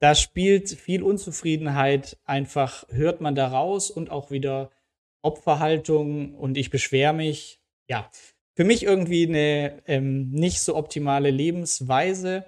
da 0.00 0.14
spielt 0.14 0.70
viel 0.70 1.02
Unzufriedenheit 1.02 2.18
einfach, 2.24 2.86
hört 2.88 3.20
man 3.20 3.34
da 3.34 3.48
raus 3.48 3.90
und 3.90 4.10
auch 4.10 4.30
wieder 4.30 4.70
Opferhaltung 5.22 6.34
und 6.34 6.56
ich 6.56 6.70
beschwere 6.70 7.12
mich. 7.12 7.60
Ja, 7.86 8.10
für 8.54 8.64
mich 8.64 8.82
irgendwie 8.82 9.26
eine 9.26 9.82
ähm, 9.86 10.30
nicht 10.30 10.60
so 10.60 10.74
optimale 10.74 11.30
Lebensweise 11.30 12.44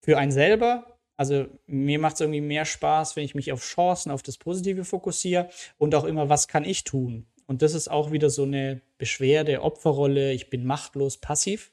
für 0.00 0.18
einen 0.18 0.32
selber. 0.32 0.98
Also 1.16 1.46
mir 1.66 1.98
macht 1.98 2.14
es 2.14 2.20
irgendwie 2.20 2.40
mehr 2.40 2.64
Spaß, 2.64 3.16
wenn 3.16 3.24
ich 3.24 3.34
mich 3.34 3.52
auf 3.52 3.62
Chancen, 3.62 4.10
auf 4.10 4.22
das 4.22 4.38
Positive 4.38 4.84
fokussiere 4.84 5.48
und 5.78 5.94
auch 5.94 6.04
immer, 6.04 6.28
was 6.28 6.48
kann 6.48 6.64
ich 6.64 6.84
tun? 6.84 7.26
Und 7.46 7.62
das 7.62 7.74
ist 7.74 7.88
auch 7.88 8.10
wieder 8.12 8.30
so 8.30 8.44
eine 8.44 8.80
Beschwerde, 8.98 9.62
Opferrolle, 9.62 10.32
ich 10.32 10.48
bin 10.48 10.64
machtlos, 10.64 11.18
passiv. 11.18 11.72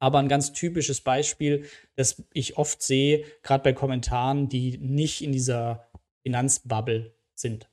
Aber 0.00 0.18
ein 0.18 0.28
ganz 0.28 0.52
typisches 0.52 1.02
Beispiel, 1.02 1.66
das 1.94 2.24
ich 2.32 2.56
oft 2.56 2.82
sehe, 2.82 3.24
gerade 3.42 3.62
bei 3.62 3.72
Kommentaren, 3.72 4.48
die 4.48 4.78
nicht 4.78 5.22
in 5.22 5.30
dieser 5.30 5.88
Finanzbubble 6.22 7.14
sind. 7.34 7.68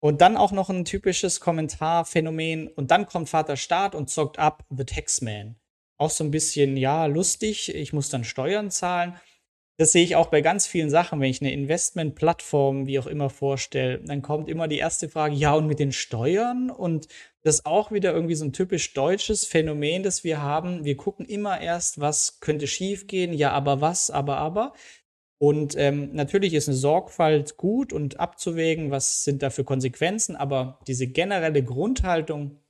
Und 0.00 0.20
dann 0.20 0.36
auch 0.36 0.50
noch 0.50 0.68
ein 0.68 0.84
typisches 0.84 1.38
Kommentarphänomen. 1.38 2.66
Und 2.66 2.90
dann 2.90 3.06
kommt 3.06 3.28
Vater 3.28 3.56
Staat 3.56 3.94
und 3.94 4.10
zockt 4.10 4.40
ab 4.40 4.66
The 4.68 4.84
Taxman. 4.84 5.54
Auch 5.96 6.10
so 6.10 6.24
ein 6.24 6.32
bisschen, 6.32 6.76
ja, 6.76 7.06
lustig. 7.06 7.72
Ich 7.72 7.92
muss 7.92 8.08
dann 8.08 8.24
Steuern 8.24 8.72
zahlen. 8.72 9.14
Das 9.82 9.90
sehe 9.90 10.04
ich 10.04 10.14
auch 10.14 10.28
bei 10.28 10.42
ganz 10.42 10.68
vielen 10.68 10.90
Sachen, 10.90 11.18
wenn 11.18 11.28
ich 11.28 11.40
eine 11.40 11.52
Investmentplattform, 11.52 12.86
wie 12.86 13.00
auch 13.00 13.08
immer, 13.08 13.30
vorstelle. 13.30 13.98
Dann 13.98 14.22
kommt 14.22 14.48
immer 14.48 14.68
die 14.68 14.78
erste 14.78 15.08
Frage, 15.08 15.34
ja, 15.34 15.54
und 15.54 15.66
mit 15.66 15.80
den 15.80 15.90
Steuern? 15.90 16.70
Und 16.70 17.08
das 17.42 17.56
ist 17.56 17.66
auch 17.66 17.90
wieder 17.90 18.12
irgendwie 18.12 18.36
so 18.36 18.44
ein 18.44 18.52
typisch 18.52 18.94
deutsches 18.94 19.44
Phänomen, 19.44 20.04
das 20.04 20.22
wir 20.22 20.40
haben. 20.40 20.84
Wir 20.84 20.96
gucken 20.96 21.26
immer 21.26 21.60
erst, 21.60 22.00
was 22.00 22.38
könnte 22.38 22.68
schiefgehen, 22.68 23.32
ja, 23.32 23.50
aber 23.50 23.80
was, 23.80 24.08
aber, 24.08 24.36
aber. 24.36 24.72
Und 25.38 25.74
ähm, 25.76 26.10
natürlich 26.12 26.54
ist 26.54 26.68
eine 26.68 26.76
Sorgfalt 26.76 27.56
gut 27.56 27.92
und 27.92 28.20
abzuwägen, 28.20 28.92
was 28.92 29.24
sind 29.24 29.42
da 29.42 29.50
für 29.50 29.64
Konsequenzen, 29.64 30.36
aber 30.36 30.78
diese 30.86 31.08
generelle 31.08 31.64
Grundhaltung 31.64 32.60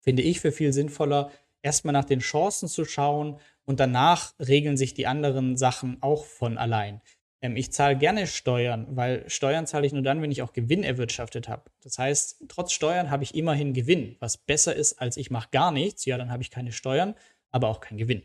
finde 0.00 0.22
ich 0.22 0.40
für 0.40 0.50
viel 0.50 0.72
sinnvoller, 0.72 1.30
erstmal 1.62 1.92
nach 1.92 2.04
den 2.04 2.18
Chancen 2.18 2.68
zu 2.68 2.84
schauen 2.84 3.38
und 3.68 3.80
danach 3.80 4.32
regeln 4.40 4.78
sich 4.78 4.94
die 4.94 5.06
anderen 5.06 5.58
Sachen 5.58 5.98
auch 6.00 6.24
von 6.24 6.56
allein. 6.56 7.02
Ähm, 7.42 7.54
ich 7.54 7.70
zahle 7.70 7.98
gerne 7.98 8.26
Steuern, 8.26 8.86
weil 8.96 9.28
Steuern 9.28 9.66
zahle 9.66 9.86
ich 9.86 9.92
nur 9.92 10.00
dann, 10.00 10.22
wenn 10.22 10.30
ich 10.30 10.40
auch 10.40 10.54
Gewinn 10.54 10.82
erwirtschaftet 10.82 11.48
habe. 11.48 11.70
Das 11.82 11.98
heißt, 11.98 12.46
trotz 12.48 12.72
Steuern 12.72 13.10
habe 13.10 13.24
ich 13.24 13.34
immerhin 13.34 13.74
Gewinn, 13.74 14.16
was 14.20 14.38
besser 14.38 14.74
ist, 14.74 14.94
als 14.94 15.18
ich 15.18 15.30
mache 15.30 15.50
gar 15.52 15.70
nichts. 15.70 16.06
Ja, 16.06 16.16
dann 16.16 16.32
habe 16.32 16.42
ich 16.42 16.50
keine 16.50 16.72
Steuern, 16.72 17.14
aber 17.50 17.68
auch 17.68 17.80
keinen 17.80 17.98
Gewinn. 17.98 18.24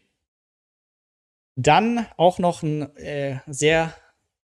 Dann 1.57 2.07
auch 2.15 2.39
noch 2.39 2.63
ein 2.63 2.95
äh, 2.95 3.39
sehr 3.45 3.93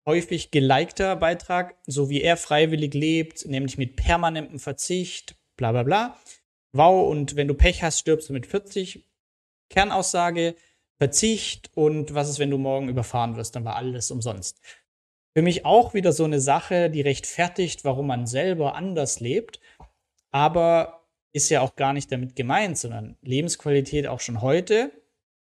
häufig 0.05 0.51
gelikter 0.51 1.15
Beitrag, 1.15 1.75
so 1.87 2.09
wie 2.09 2.21
er 2.21 2.35
freiwillig 2.35 2.93
lebt, 2.93 3.45
nämlich 3.45 3.77
mit 3.77 3.95
permanentem 3.95 4.59
Verzicht, 4.59 5.35
bla 5.55 5.71
bla 5.71 5.83
bla. 5.83 6.17
Wow, 6.73 7.09
und 7.09 7.37
wenn 7.37 7.47
du 7.47 7.53
Pech 7.53 7.81
hast, 7.81 7.99
stirbst 7.99 8.27
du 8.27 8.33
mit 8.33 8.45
40. 8.45 9.05
Kernaussage, 9.69 10.55
Verzicht 11.01 11.71
und 11.73 12.13
was 12.13 12.29
ist, 12.29 12.37
wenn 12.37 12.51
du 12.51 12.59
morgen 12.59 12.87
überfahren 12.87 13.35
wirst, 13.35 13.55
dann 13.55 13.65
war 13.65 13.75
alles 13.75 14.11
umsonst. 14.11 14.61
Für 15.35 15.41
mich 15.41 15.65
auch 15.65 15.95
wieder 15.95 16.13
so 16.13 16.25
eine 16.25 16.39
Sache, 16.39 16.91
die 16.91 17.01
rechtfertigt, 17.01 17.83
warum 17.83 18.05
man 18.05 18.27
selber 18.27 18.75
anders 18.75 19.19
lebt, 19.19 19.59
aber 20.29 21.07
ist 21.33 21.49
ja 21.49 21.61
auch 21.61 21.75
gar 21.75 21.93
nicht 21.93 22.11
damit 22.11 22.35
gemeint, 22.35 22.77
sondern 22.77 23.17
Lebensqualität 23.23 24.05
auch 24.05 24.19
schon 24.19 24.43
heute. 24.43 24.91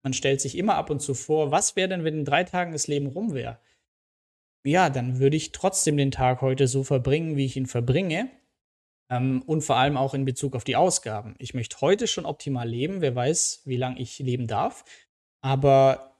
Man 0.01 0.13
stellt 0.13 0.41
sich 0.41 0.57
immer 0.57 0.77
ab 0.77 0.89
und 0.89 0.99
zu 0.99 1.13
vor, 1.13 1.51
was 1.51 1.75
wäre 1.75 1.89
denn, 1.89 2.03
wenn 2.03 2.17
in 2.17 2.25
drei 2.25 2.43
Tagen 2.43 2.71
das 2.71 2.87
Leben 2.87 3.05
rum 3.05 3.35
wäre? 3.35 3.59
Ja, 4.65 4.89
dann 4.89 5.19
würde 5.19 5.37
ich 5.37 5.51
trotzdem 5.51 5.95
den 5.95 6.09
Tag 6.09 6.41
heute 6.41 6.67
so 6.67 6.83
verbringen, 6.83 7.37
wie 7.37 7.45
ich 7.45 7.55
ihn 7.55 7.67
verbringe. 7.67 8.31
Ähm, 9.11 9.43
und 9.45 9.61
vor 9.61 9.75
allem 9.75 9.95
auch 9.95 10.15
in 10.15 10.25
Bezug 10.25 10.55
auf 10.55 10.63
die 10.63 10.75
Ausgaben. 10.75 11.35
Ich 11.37 11.53
möchte 11.53 11.81
heute 11.81 12.07
schon 12.07 12.25
optimal 12.25 12.67
leben. 12.67 13.01
Wer 13.01 13.15
weiß, 13.15 13.61
wie 13.65 13.77
lange 13.77 13.99
ich 13.99 14.17
leben 14.17 14.47
darf. 14.47 14.85
Aber 15.41 16.17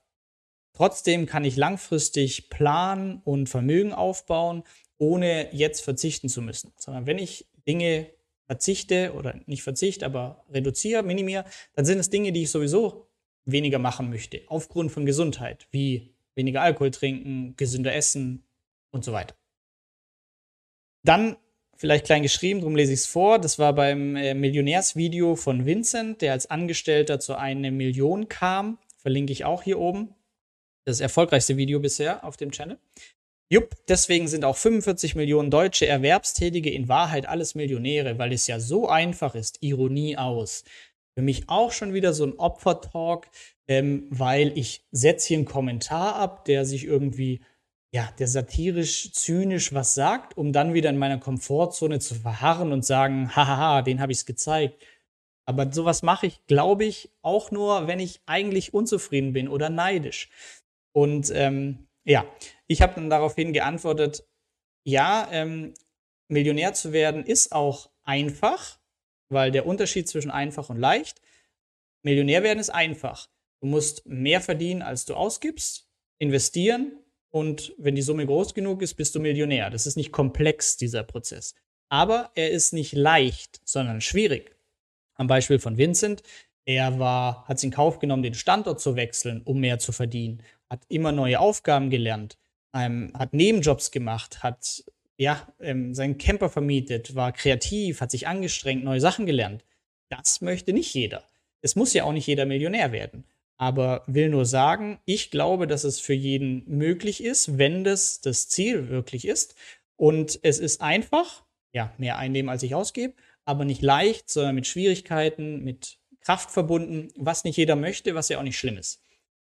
trotzdem 0.73 1.25
kann 1.25 1.45
ich 1.45 1.55
langfristig 1.55 2.49
planen 2.49 3.21
und 3.23 3.47
Vermögen 3.47 3.93
aufbauen, 3.93 4.63
ohne 4.97 5.53
jetzt 5.53 5.81
verzichten 5.81 6.29
zu 6.29 6.41
müssen. 6.41 6.73
Sondern 6.77 7.05
wenn 7.05 7.17
ich 7.17 7.47
Dinge 7.67 8.09
verzichte 8.47 9.13
oder 9.13 9.39
nicht 9.45 9.63
verzichte, 9.63 10.05
aber 10.05 10.43
reduziere, 10.51 11.03
minimiere, 11.03 11.45
dann 11.73 11.85
sind 11.85 11.99
es 11.99 12.09
Dinge, 12.09 12.31
die 12.31 12.43
ich 12.43 12.51
sowieso 12.51 13.07
weniger 13.45 13.79
machen 13.79 14.09
möchte, 14.09 14.41
aufgrund 14.47 14.91
von 14.91 15.05
Gesundheit, 15.05 15.67
wie 15.71 16.13
weniger 16.35 16.61
Alkohol 16.61 16.91
trinken, 16.91 17.55
gesünder 17.57 17.93
essen 17.95 18.43
und 18.91 19.05
so 19.05 19.13
weiter. 19.13 19.35
Dann 21.03 21.37
vielleicht 21.75 22.05
klein 22.05 22.21
geschrieben, 22.21 22.59
darum 22.59 22.75
lese 22.75 22.93
ich 22.93 22.99
es 22.99 23.05
vor. 23.07 23.39
Das 23.39 23.57
war 23.57 23.73
beim 23.73 24.15
äh, 24.15 24.33
Millionärsvideo 24.33 25.35
von 25.35 25.65
Vincent, 25.65 26.21
der 26.21 26.33
als 26.33 26.49
Angestellter 26.49 27.19
zu 27.19 27.35
einer 27.35 27.71
Million 27.71 28.27
kam 28.27 28.77
Verlinke 29.01 29.33
ich 29.33 29.45
auch 29.45 29.63
hier 29.63 29.79
oben. 29.79 30.13
Das 30.85 30.99
erfolgreichste 30.99 31.57
Video 31.57 31.79
bisher 31.79 32.23
auf 32.23 32.37
dem 32.37 32.51
Channel. 32.51 32.79
Jupp, 33.51 33.75
deswegen 33.87 34.27
sind 34.27 34.45
auch 34.45 34.55
45 34.55 35.15
Millionen 35.15 35.51
deutsche 35.51 35.85
Erwerbstätige 35.85 36.69
in 36.69 36.87
Wahrheit 36.87 37.27
alles 37.27 37.53
Millionäre, 37.53 38.17
weil 38.17 38.31
es 38.31 38.47
ja 38.47 38.59
so 38.59 38.87
einfach 38.87 39.35
ist. 39.35 39.57
Ironie 39.61 40.17
aus. 40.17 40.63
Für 41.15 41.21
mich 41.21 41.49
auch 41.49 41.73
schon 41.73 41.93
wieder 41.93 42.13
so 42.13 42.25
ein 42.25 42.39
Opfertalk, 42.39 43.27
ähm, 43.67 44.07
weil 44.09 44.57
ich 44.57 44.85
setze 44.91 45.29
hier 45.29 45.37
einen 45.39 45.45
Kommentar 45.45 46.15
ab, 46.15 46.45
der 46.45 46.63
sich 46.63 46.85
irgendwie, 46.85 47.41
ja, 47.93 48.09
der 48.19 48.27
satirisch, 48.27 49.11
zynisch 49.11 49.73
was 49.73 49.95
sagt, 49.95 50.37
um 50.37 50.53
dann 50.53 50.73
wieder 50.73 50.89
in 50.89 50.97
meiner 50.97 51.17
Komfortzone 51.17 51.99
zu 51.99 52.15
verharren 52.15 52.71
und 52.71 52.85
sagen, 52.85 53.35
hahaha, 53.35 53.81
den 53.81 53.99
habe 53.99 54.13
ich 54.13 54.19
es 54.19 54.25
gezeigt. 54.25 54.81
Aber 55.45 55.71
sowas 55.71 56.03
mache 56.03 56.27
ich, 56.27 56.45
glaube 56.47 56.85
ich, 56.85 57.11
auch 57.21 57.51
nur, 57.51 57.87
wenn 57.87 57.99
ich 57.99 58.21
eigentlich 58.25 58.73
unzufrieden 58.73 59.33
bin 59.33 59.47
oder 59.47 59.69
neidisch. 59.69 60.29
Und 60.93 61.31
ähm, 61.33 61.87
ja, 62.03 62.25
ich 62.67 62.81
habe 62.81 62.95
dann 62.95 63.09
daraufhin 63.09 63.53
geantwortet, 63.53 64.27
ja, 64.83 65.27
ähm, 65.31 65.73
Millionär 66.27 66.73
zu 66.73 66.93
werden 66.93 67.25
ist 67.25 67.51
auch 67.51 67.89
einfach, 68.03 68.79
weil 69.29 69.51
der 69.51 69.65
Unterschied 69.65 70.07
zwischen 70.07 70.31
einfach 70.31 70.69
und 70.69 70.77
leicht, 70.77 71.21
Millionär 72.03 72.43
werden 72.43 72.59
ist 72.59 72.69
einfach. 72.69 73.29
Du 73.61 73.67
musst 73.67 74.05
mehr 74.07 74.41
verdienen, 74.41 74.81
als 74.81 75.05
du 75.05 75.13
ausgibst, 75.13 75.87
investieren 76.19 77.01
und 77.29 77.73
wenn 77.77 77.95
die 77.95 78.01
Summe 78.01 78.25
groß 78.25 78.53
genug 78.53 78.81
ist, 78.81 78.95
bist 78.95 79.15
du 79.15 79.19
Millionär. 79.19 79.69
Das 79.69 79.85
ist 79.85 79.95
nicht 79.95 80.11
komplex, 80.11 80.77
dieser 80.77 81.03
Prozess. 81.03 81.55
Aber 81.89 82.31
er 82.35 82.51
ist 82.51 82.73
nicht 82.73 82.93
leicht, 82.93 83.61
sondern 83.65 84.01
schwierig. 84.01 84.55
Am 85.21 85.27
Beispiel 85.27 85.59
von 85.59 85.77
Vincent. 85.77 86.23
Er 86.65 86.97
war, 86.97 87.47
hat 87.47 87.57
es 87.57 87.63
in 87.63 87.69
Kauf 87.69 87.99
genommen, 87.99 88.23
den 88.23 88.33
Standort 88.33 88.81
zu 88.81 88.95
wechseln, 88.95 89.43
um 89.43 89.59
mehr 89.59 89.77
zu 89.77 89.91
verdienen, 89.91 90.41
hat 90.67 90.81
immer 90.87 91.11
neue 91.11 91.39
Aufgaben 91.39 91.91
gelernt, 91.91 92.39
ähm, 92.75 93.13
hat 93.15 93.31
Nebenjobs 93.31 93.91
gemacht, 93.91 94.41
hat 94.41 94.83
ja, 95.17 95.47
ähm, 95.59 95.93
seinen 95.93 96.17
Camper 96.17 96.49
vermietet, 96.49 97.13
war 97.13 97.33
kreativ, 97.33 98.01
hat 98.01 98.09
sich 98.09 98.27
angestrengt, 98.27 98.83
neue 98.83 98.99
Sachen 98.99 99.27
gelernt. 99.27 99.63
Das 100.09 100.41
möchte 100.41 100.73
nicht 100.73 100.91
jeder. 100.95 101.23
Es 101.61 101.75
muss 101.75 101.93
ja 101.93 102.05
auch 102.05 102.13
nicht 102.13 102.25
jeder 102.25 102.47
Millionär 102.47 102.91
werden. 102.91 103.25
Aber 103.57 104.03
will 104.07 104.29
nur 104.29 104.47
sagen, 104.47 104.99
ich 105.05 105.29
glaube, 105.29 105.67
dass 105.67 105.83
es 105.83 105.99
für 105.99 106.15
jeden 106.15 106.63
möglich 106.65 107.23
ist, 107.23 107.59
wenn 107.59 107.83
das 107.83 108.21
das 108.21 108.49
Ziel 108.49 108.89
wirklich 108.89 109.27
ist. 109.27 109.53
Und 109.97 110.39
es 110.41 110.57
ist 110.57 110.81
einfach, 110.81 111.43
ja, 111.73 111.93
mehr 111.97 112.17
einnehmen, 112.17 112.49
als 112.49 112.63
ich 112.63 112.75
ausgebe 112.75 113.13
aber 113.45 113.65
nicht 113.65 113.81
leicht, 113.81 114.29
sondern 114.29 114.55
mit 114.55 114.67
Schwierigkeiten, 114.67 115.63
mit 115.63 115.99
Kraft 116.21 116.51
verbunden, 116.51 117.11
was 117.15 117.43
nicht 117.43 117.57
jeder 117.57 117.75
möchte, 117.75 118.15
was 118.15 118.29
ja 118.29 118.39
auch 118.39 118.43
nicht 118.43 118.57
schlimm 118.57 118.77
ist. 118.77 119.03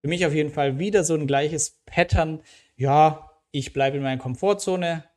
Für 0.01 0.07
mich 0.07 0.25
auf 0.25 0.33
jeden 0.33 0.51
Fall 0.51 0.79
wieder 0.79 1.03
so 1.03 1.15
ein 1.15 1.27
gleiches 1.27 1.81
Pattern. 1.85 2.43
Ja, 2.75 3.31
ich 3.51 3.73
bleibe 3.73 3.97
in 3.97 4.03
meiner 4.03 4.21
Komfortzone, 4.21 5.09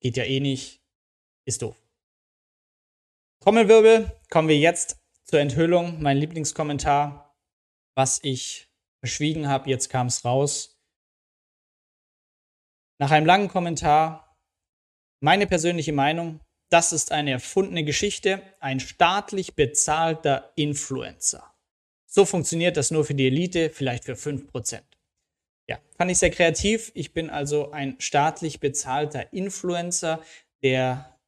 geht 0.00 0.16
ja 0.16 0.24
eh 0.24 0.40
nicht, 0.40 0.82
ist 1.44 1.62
doof. 1.62 1.76
Trommelwirbel, 3.40 4.12
kommen 4.30 4.48
wir 4.48 4.58
jetzt 4.58 4.98
zur 5.24 5.40
Enthüllung, 5.40 6.00
mein 6.00 6.18
Lieblingskommentar, 6.18 7.36
was 7.94 8.20
ich 8.22 8.68
verschwiegen 9.00 9.48
habe, 9.48 9.68
jetzt 9.68 9.88
kam 9.88 10.06
es 10.06 10.24
raus. 10.24 10.80
Nach 12.98 13.10
einem 13.10 13.26
langen 13.26 13.48
Kommentar, 13.48 14.21
meine 15.22 15.46
persönliche 15.46 15.92
Meinung, 15.92 16.40
das 16.68 16.92
ist 16.92 17.12
eine 17.12 17.30
erfundene 17.30 17.84
Geschichte, 17.84 18.42
ein 18.60 18.80
staatlich 18.80 19.54
bezahlter 19.54 20.52
Influencer. 20.56 21.54
So 22.06 22.24
funktioniert 22.24 22.76
das 22.76 22.90
nur 22.90 23.04
für 23.04 23.14
die 23.14 23.28
Elite, 23.28 23.70
vielleicht 23.70 24.04
für 24.04 24.14
5%. 24.14 24.82
Ja, 25.68 25.78
fand 25.96 26.10
ich 26.10 26.18
sehr 26.18 26.30
kreativ. 26.30 26.90
Ich 26.94 27.12
bin 27.12 27.30
also 27.30 27.70
ein 27.70 27.96
staatlich 28.00 28.58
bezahlter 28.58 29.32
Influencer, 29.32 30.20
der 30.62 31.18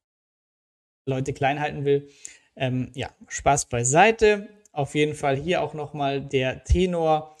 Leute 1.05 1.33
klein 1.33 1.59
halten 1.59 1.85
will. 1.85 2.09
Ähm, 2.55 2.91
ja, 2.95 3.15
Spaß 3.27 3.69
beiseite. 3.69 4.49
Auf 4.73 4.93
jeden 4.93 5.15
Fall 5.15 5.37
hier 5.37 5.61
auch 5.61 5.73
nochmal 5.73 6.21
der 6.21 6.65
Tenor. 6.65 7.37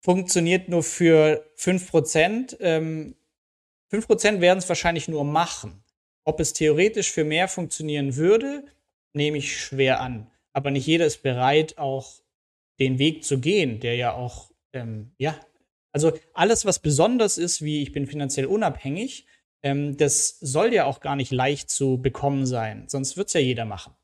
Funktioniert 0.00 0.68
nur 0.68 0.82
für 0.82 1.48
5%. 1.56 2.56
Ähm, 2.60 3.14
5% 3.94 4.40
werden 4.40 4.58
es 4.58 4.68
wahrscheinlich 4.68 5.08
nur 5.08 5.24
machen. 5.24 5.84
Ob 6.24 6.40
es 6.40 6.52
theoretisch 6.52 7.12
für 7.12 7.24
mehr 7.24 7.48
funktionieren 7.48 8.16
würde, 8.16 8.64
nehme 9.12 9.38
ich 9.38 9.60
schwer 9.60 10.00
an. 10.00 10.30
Aber 10.52 10.70
nicht 10.70 10.86
jeder 10.86 11.06
ist 11.06 11.22
bereit, 11.22 11.78
auch 11.78 12.22
den 12.80 12.98
Weg 12.98 13.24
zu 13.24 13.40
gehen, 13.40 13.80
der 13.80 13.96
ja 13.96 14.14
auch, 14.14 14.50
ähm, 14.72 15.12
ja, 15.18 15.38
also 15.92 16.12
alles, 16.32 16.64
was 16.64 16.80
besonders 16.80 17.38
ist, 17.38 17.62
wie 17.62 17.82
ich 17.82 17.92
bin 17.92 18.06
finanziell 18.06 18.46
unabhängig, 18.46 19.26
ähm, 19.62 19.96
das 19.96 20.38
soll 20.40 20.72
ja 20.72 20.86
auch 20.86 21.00
gar 21.00 21.16
nicht 21.16 21.30
leicht 21.30 21.70
zu 21.70 21.98
bekommen 21.98 22.46
sein. 22.46 22.88
Sonst 22.88 23.16
wird 23.16 23.28
es 23.28 23.34
ja 23.34 23.40
jeder 23.40 23.64
machen. 23.64 23.94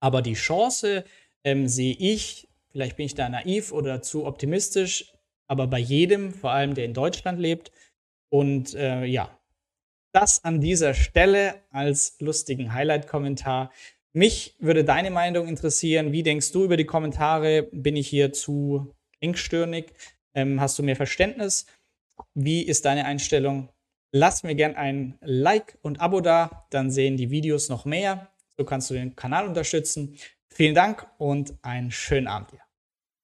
Aber 0.00 0.22
die 0.22 0.34
Chance 0.34 1.04
ähm, 1.44 1.68
sehe 1.68 1.94
ich, 1.94 2.48
vielleicht 2.70 2.96
bin 2.96 3.06
ich 3.06 3.14
da 3.14 3.28
naiv 3.28 3.72
oder 3.72 4.02
zu 4.02 4.24
optimistisch, 4.24 5.12
aber 5.46 5.66
bei 5.66 5.78
jedem, 5.78 6.32
vor 6.32 6.52
allem 6.52 6.74
der 6.74 6.84
in 6.84 6.94
Deutschland 6.94 7.38
lebt. 7.38 7.70
Und 8.30 8.74
äh, 8.74 9.04
ja, 9.04 9.38
das 10.12 10.44
an 10.44 10.60
dieser 10.60 10.94
Stelle 10.94 11.54
als 11.70 12.16
lustigen 12.20 12.72
Highlight-Kommentar. 12.72 13.70
Mich 14.12 14.56
würde 14.58 14.84
deine 14.84 15.10
Meinung 15.10 15.46
interessieren. 15.46 16.12
Wie 16.12 16.22
denkst 16.22 16.50
du 16.52 16.64
über 16.64 16.76
die 16.76 16.84
Kommentare? 16.84 17.64
Bin 17.70 17.96
ich 17.96 18.08
hier 18.08 18.32
zu 18.32 18.92
engstirnig? 19.20 19.92
Ähm, 20.34 20.60
hast 20.60 20.78
du 20.78 20.82
mehr 20.82 20.96
Verständnis? 20.96 21.66
Wie 22.34 22.62
ist 22.62 22.84
deine 22.84 23.04
Einstellung? 23.04 23.68
Lass 24.12 24.42
mir 24.42 24.56
gern 24.56 24.74
ein 24.74 25.16
Like 25.20 25.78
und 25.82 26.00
Abo 26.00 26.20
da, 26.20 26.66
dann 26.70 26.90
sehen 26.90 27.16
die 27.16 27.30
Videos 27.30 27.68
noch 27.68 27.84
mehr. 27.84 28.28
So 28.56 28.64
kannst 28.64 28.90
du 28.90 28.94
den 28.94 29.14
Kanal 29.14 29.46
unterstützen. 29.46 30.16
Vielen 30.48 30.74
Dank 30.74 31.06
und 31.18 31.54
einen 31.62 31.92
schönen 31.92 32.26
Abend 32.26 32.50
dir. 32.50 32.60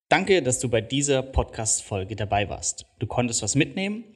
Danke, 0.09 0.41
dass 0.41 0.61
du 0.61 0.69
bei 0.69 0.81
dieser 0.81 1.23
Podcast-Folge 1.23 2.15
dabei 2.15 2.49
warst. 2.49 2.87
Du 3.01 3.09
konntest 3.09 3.43
was 3.43 3.57
mitnehmen 3.57 4.15